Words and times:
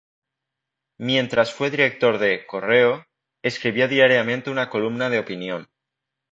Mientras 0.97 1.53
fue 1.53 1.69
director 1.69 2.17
de 2.17 2.47
"Correo", 2.47 3.05
escribió 3.43 3.87
diariamente 3.87 4.49
una 4.49 4.67
columna 4.67 5.11
de 5.11 5.19
opinión. 5.19 5.69